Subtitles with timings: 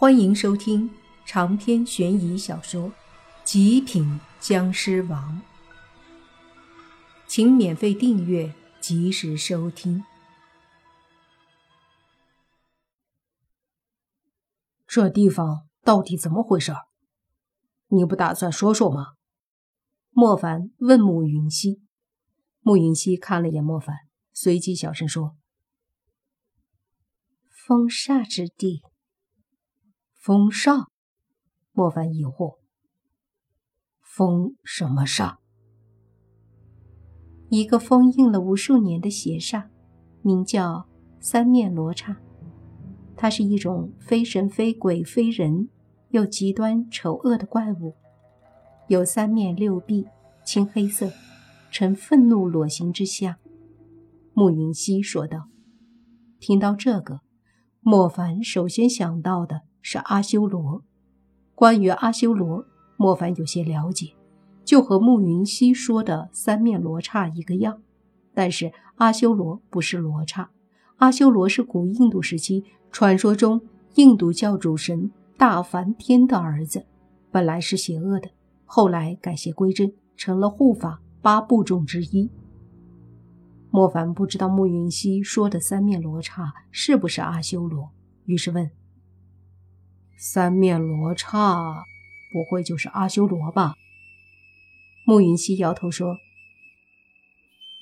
[0.00, 0.88] 欢迎收听
[1.26, 2.90] 长篇悬疑小说
[3.42, 5.42] 《极品僵尸王》，
[7.26, 10.04] 请免费订阅，及时收听。
[14.86, 16.72] 这地方到底怎么回事？
[17.88, 19.14] 你不打算说说吗？
[20.10, 21.82] 莫凡问慕云溪。
[22.60, 23.96] 慕云溪看了眼莫凡，
[24.32, 25.36] 随即小声说
[27.66, 28.84] ：“风煞之地。”
[30.28, 30.88] 风煞，
[31.72, 32.58] 莫凡疑惑。
[34.02, 35.38] 风什么煞？
[37.48, 39.68] 一个封印了无数年的邪煞，
[40.20, 40.86] 名叫
[41.18, 42.18] 三面罗刹。
[43.16, 45.70] 它是一种非神非鬼非人，
[46.10, 47.94] 又极端丑恶的怪物，
[48.88, 50.06] 有三面六臂，
[50.44, 51.10] 青黑色，
[51.70, 53.36] 呈愤怒裸形之相。
[54.34, 55.48] 慕云溪说道。
[56.38, 57.20] 听到这个，
[57.80, 59.62] 莫凡首先想到的。
[59.90, 60.82] 是阿修罗。
[61.54, 62.66] 关于阿修罗，
[62.98, 64.12] 莫凡有些了解，
[64.62, 67.80] 就和慕云溪说的三面罗刹一个样。
[68.34, 70.50] 但是阿修罗不是罗刹，
[70.96, 73.62] 阿修罗是古印度时期传说中
[73.94, 76.84] 印度教主神大梵天的儿子，
[77.30, 78.28] 本来是邪恶的，
[78.66, 82.30] 后来改邪归正，成了护法八部众之一。
[83.70, 87.88] 莫凡不知道慕云溪说的三面罗刹是不是阿修罗，
[88.26, 88.70] 于是问。
[90.20, 91.86] 三面罗刹，
[92.32, 93.76] 不会就是阿修罗吧？
[95.04, 96.16] 慕云溪摇头说：“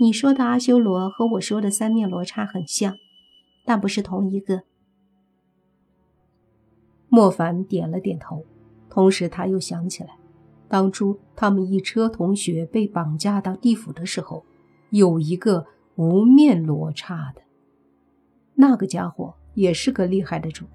[0.00, 2.96] 你说的阿修罗和我说的三面罗刹很像，
[3.64, 4.64] 但不是同一个。”
[7.08, 8.44] 莫凡点了点头，
[8.90, 10.18] 同时他又想起来，
[10.66, 14.44] 当初他们一车同学被绑架到地府的时候，
[14.90, 17.42] 有一个无面罗刹的，
[18.54, 20.66] 那个家伙也是个厉害的主，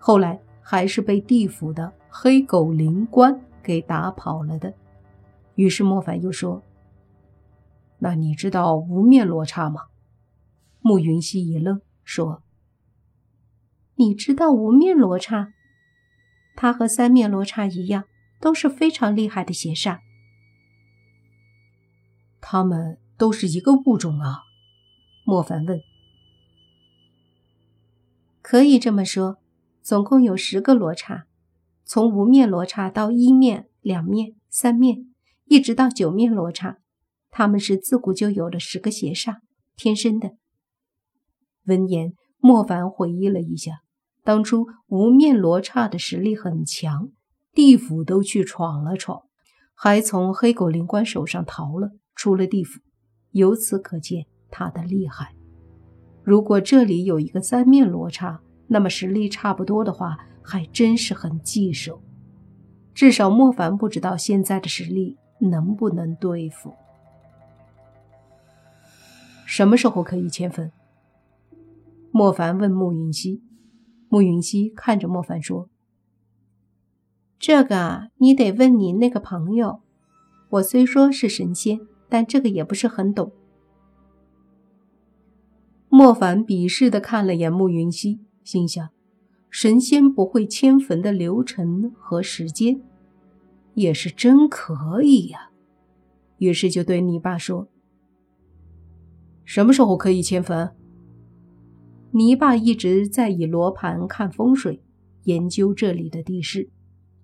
[0.00, 0.40] 后来。
[0.70, 4.74] 还是被地府的黑狗灵官给打跑了的。
[5.54, 6.62] 于是莫凡又说
[8.00, 9.86] ：“那你知道无面罗刹吗？”
[10.84, 12.42] 慕云溪一愣，说
[13.96, 15.54] ：“你知道无面罗刹？
[16.54, 18.04] 他和三面罗刹一样，
[18.38, 20.00] 都是非常厉害的邪煞。
[22.42, 24.42] 他们都是一个物种啊？”
[25.24, 25.80] 莫凡问。
[28.42, 29.38] “可以这么说。”
[29.88, 31.24] 总共有十个罗刹，
[31.82, 35.06] 从无面罗刹到一面、两面、三面，
[35.46, 36.76] 一直到九面罗刹，
[37.30, 39.36] 他们是自古就有的十个邪煞，
[39.76, 40.32] 天生的。
[41.64, 43.80] 闻言，莫凡回忆了一下，
[44.22, 47.08] 当初无面罗刹的实力很强，
[47.54, 49.22] 地府都去闯了闯，
[49.72, 52.82] 还从黑狗灵官手上逃了，出了地府。
[53.30, 55.34] 由此可见他的厉害。
[56.22, 62.00] 如果这里有一个三面罗刹，那么实力差不多的话，还真是很棘手。
[62.94, 66.74] 至少莫凡不知道现在的实力能不能对付。
[69.46, 70.70] 什么时候可以迁坟？
[72.10, 73.42] 莫凡问慕云溪。
[74.10, 75.68] 慕云溪看着莫凡说
[77.38, 79.80] ：“这个啊你得问你那个朋友。
[80.50, 83.32] 我虽说是神仙，但这个也不是很懂。”
[85.90, 88.20] 莫凡鄙视的看了眼慕云溪。
[88.48, 88.88] 心想，
[89.50, 92.80] 神仙不会迁坟的流程和时间，
[93.74, 95.50] 也是真可以呀。
[96.38, 97.68] 于是就对泥爸说
[99.44, 100.74] ：“什么时候可以迁坟？”
[102.12, 104.80] 泥巴一直在以罗盘看风水，
[105.24, 106.70] 研究这里的地势。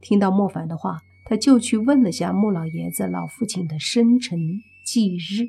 [0.00, 4.40] 听到莫凡的话，他就去问了下穆老爷子老父亲的生辰
[4.84, 5.46] 忌日。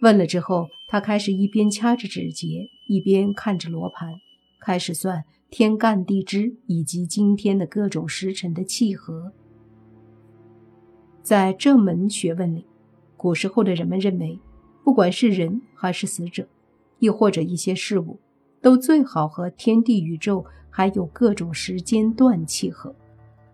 [0.00, 4.20] 问了之后，他开始一边掐着指节，一边看着罗盘，
[4.60, 9.32] 开始算天干地支以及今天的各种时辰的契合。
[11.22, 12.66] 在这门学问里，
[13.16, 14.38] 古时候的人们认为，
[14.84, 16.46] 不管是人还是死者，
[16.98, 18.20] 亦或者一些事物，
[18.60, 22.94] 都最好和天地宇宙还有各种时间段契合，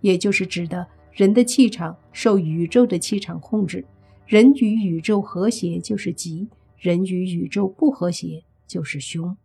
[0.00, 3.86] 也就是指的人的气场受宇宙的气场控制。
[4.26, 9.36] 人与宇宙和谐就是吉，人与宇宙不和谐就是凶。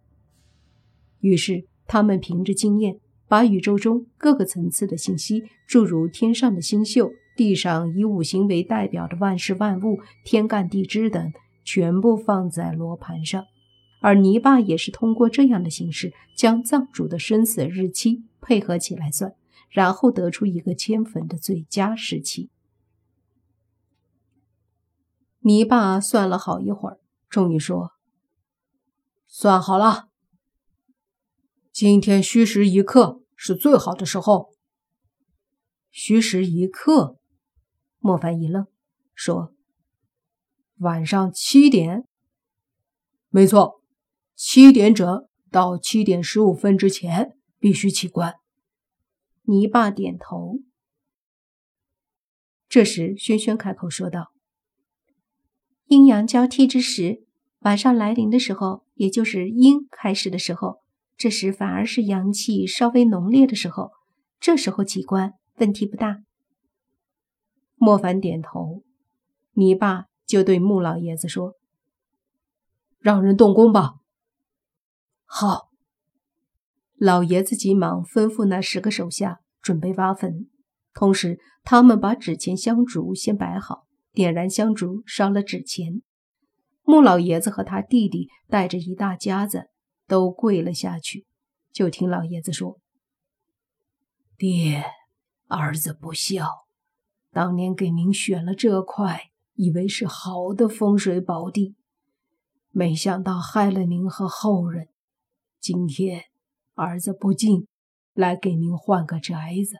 [1.22, 11.32] 于是他们凭着经验，把宇宙中各个层次的信息，诸如天上的星宿、地上以五行为代表的万事万物、天干地支等，
[11.64, 13.46] 全部放在罗盘上。
[14.02, 19.34] 而泥巴也是通过这样的形式，将藏主的生死日期配合起来算，
[19.70, 22.50] 然后得出一个迁坟的最佳时期。
[25.40, 27.00] 泥巴算了好一会儿，
[27.30, 27.92] 终于说
[29.36, 30.10] ：“算好了。”
[31.74, 34.54] 今天戌时一刻是最好的时候。
[35.90, 37.18] 戌时一刻，
[37.98, 38.68] 莫凡一愣，
[39.16, 39.56] 说
[40.78, 42.08] ：“晚上七点。”
[43.30, 43.82] 没错，
[44.36, 48.36] 七点整到七点十五分之前必须起棺。
[49.42, 50.60] 泥巴点头。
[52.70, 54.32] 这时，轩轩开口说道
[55.86, 57.26] ：“阴阳交替之时，
[57.64, 60.80] 晚上来临的时候，也就是阴开始的时候，
[61.16, 63.92] 这时反而是阳气稍微浓烈的时候。
[64.40, 66.24] 这时候起棺问题不大。”
[67.76, 68.84] 莫凡点头。
[69.54, 71.54] 你爸就对穆老爷子说。
[73.00, 73.96] 让人动工吧。
[75.26, 75.70] 好，
[76.96, 80.50] 老爷子急忙吩咐那十个手下准备挖坟，
[80.94, 86.02] 同时他们把纸钱香烛先摆好，点燃香烛，烧了纸钱。
[86.84, 89.70] 穆老爷子和他弟弟带着一大家子
[90.08, 91.26] 都跪了下去。
[91.72, 92.80] 就听老爷子说
[94.38, 94.84] ：“爹，
[95.48, 96.46] 儿子不孝，
[97.32, 101.76] 当年给您选了这块，以为是好的风水宝地。”
[102.70, 104.90] 没想到害了您和后人，
[105.60, 106.26] 今天
[106.74, 107.68] 儿子不敬，
[108.14, 109.78] 来给您换个宅子，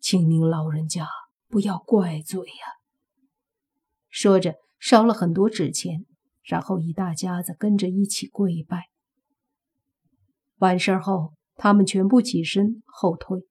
[0.00, 1.08] 请您老人家
[1.48, 2.78] 不要怪罪呀。
[4.08, 6.04] 说着，烧了很多纸钱，
[6.44, 8.90] 然后一大家子跟着一起跪拜。
[10.58, 13.46] 完事后，他们全部起身后退。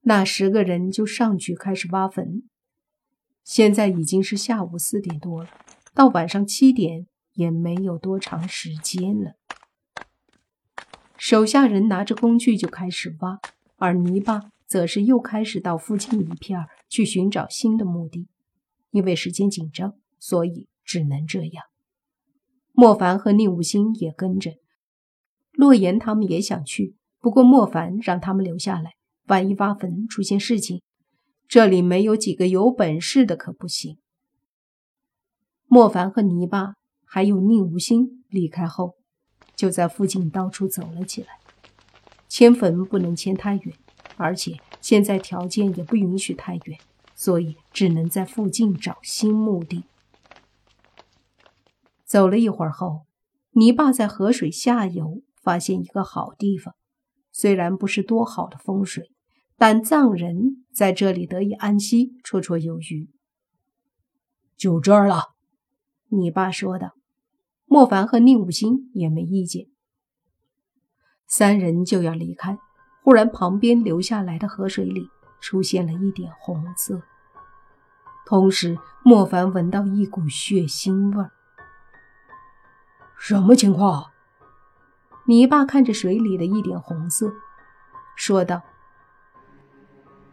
[0.00, 2.44] 那十个人就上去开始挖坟。
[3.42, 5.50] 现在已经是下午四点多了，
[5.92, 7.06] 到晚上七点。
[7.34, 9.34] 也没有多长时间了，
[11.16, 13.40] 手下人拿着工具就开始挖，
[13.74, 18.28] 而泥巴则是又开始到附近一片去寻找新的墓地。
[18.92, 21.64] 因为时间紧张，所以只能这样。
[22.72, 24.52] 莫凡和宁无心也跟着，
[25.52, 28.92] 洛言他们也想去，不过莫凡让他们留下来，
[29.26, 30.82] 万一挖坟出现事情，
[31.48, 33.98] 这里没有几个有本事的可不行。
[35.66, 36.74] 莫凡和泥巴。
[37.06, 38.96] 还有宁无心离开后，
[39.54, 41.38] 就在附近到处走了起来。
[42.28, 43.72] 迁坟不能迁太远，
[44.16, 46.76] 而且现在条件也不允许太远，
[47.14, 49.84] 所以只能在附近找新墓地。
[52.14, 53.06] 走了一会儿后，
[53.54, 56.76] 泥巴在河水下游发现一个好地方，
[57.32, 59.10] 虽然不是多好的风水，
[59.56, 63.10] 但藏人在这里得以安息，绰绰有余。
[64.56, 65.34] 就这儿了，
[66.06, 66.92] 你爸说道。
[67.64, 69.66] 莫凡和宁武星也没意见，
[71.26, 72.56] 三人就要离开。
[73.02, 75.08] 忽然，旁边流下来的河水里
[75.40, 77.02] 出现了一点红色，
[78.24, 81.32] 同时莫凡闻到一股血腥味儿。
[83.18, 84.10] 什么情况？
[85.26, 87.32] 泥爸看着水里的一点红色，
[88.14, 88.60] 说道。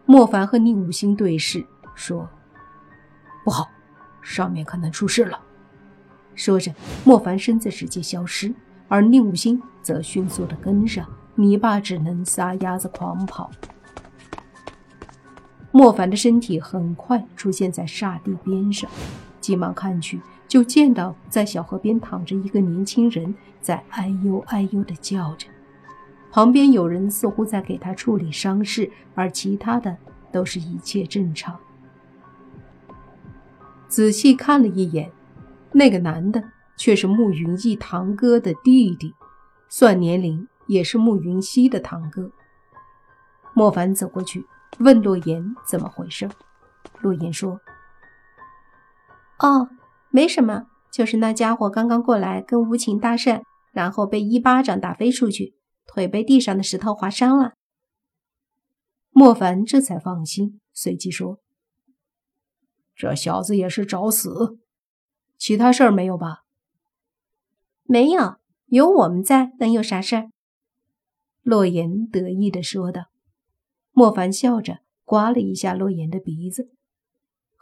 [0.05, 2.27] 莫凡和宁武星对视，说
[3.45, 3.69] ：“不好，
[4.21, 5.39] 上面可能出事了。”
[6.35, 6.73] 说着，
[7.05, 8.53] 莫凡身子直接消失，
[8.89, 11.07] 而宁武星则迅速的跟上。
[11.35, 13.49] 泥爸只能撒丫子狂跑。
[15.71, 18.91] 莫凡的身体很快出现在沙地边上，
[19.41, 25.47] 急忙看去，就见到在小河边躺着一个年轻人，在哎呦哎呦的叫着。
[26.31, 29.97] 旁边有人似乎在给他处理伤势，而其他的
[30.31, 31.59] 都是一切正常。
[33.89, 35.11] 仔细看了一眼。
[35.73, 36.43] 那个男的
[36.75, 39.15] 却是慕云逸堂哥的弟弟，
[39.69, 42.29] 算年龄也是慕云溪的堂哥。
[43.53, 44.45] 莫凡走过去
[44.79, 46.29] 问洛言怎么回事，
[46.99, 47.57] 洛言说
[49.41, 49.69] ：“哦，
[50.11, 55.55] 没什么，就是那家伙刚刚过来跟无情搭讪，然后被一巴掌打飞出去，
[55.87, 57.53] 腿被地上的石头划伤了。”
[59.09, 61.39] 莫凡这才放心，随即说
[62.95, 64.59] ：“这小子也是找死。”
[65.37, 66.43] 其他事儿没有吧？
[67.83, 68.35] 没有，
[68.67, 70.29] 有我们在，能有啥事儿？
[71.41, 73.05] 洛言得意的说道。
[73.91, 76.69] 莫凡笑着刮了一下洛言的鼻子。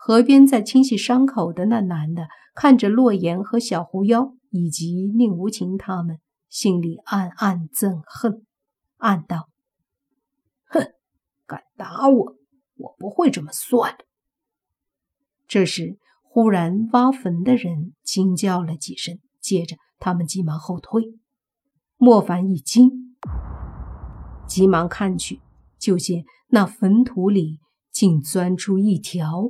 [0.09, 8.43] 河边在清洗伤口的那男的看着洛言和小狐妖以及宁无情他们，心里暗暗憎恨，
[8.97, 9.49] 暗道
[10.65, 10.81] ：“哼，
[11.45, 12.35] 敢打我，
[12.77, 14.05] 我不会这么算的。”
[15.47, 15.99] 这时。
[16.23, 21.03] 忽然，挖坟的人惊叫了几声，接着他们急忙后退。
[21.97, 23.15] 莫凡一惊，
[24.47, 25.39] 急忙看去，
[25.77, 27.59] 就见那坟土里
[27.91, 29.49] 竟钻出一条